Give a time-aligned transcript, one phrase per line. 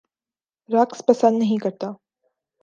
[0.69, 1.91] رقص پسند نہیں کرتا